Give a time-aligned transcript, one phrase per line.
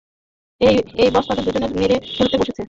[0.61, 2.51] এই, বস তাদের দুজনকেই মেরে ফেলতে বলেছে।